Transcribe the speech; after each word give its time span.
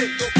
atención 0.00 0.39